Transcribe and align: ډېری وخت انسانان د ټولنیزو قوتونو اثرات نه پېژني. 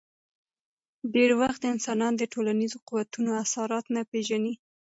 ډېری 1.13 1.35
وخت 1.41 1.61
انسانان 1.73 2.13
د 2.17 2.23
ټولنیزو 2.33 2.77
قوتونو 2.87 3.31
اثرات 3.43 3.85
نه 3.95 4.01
پېژني. 4.11 4.53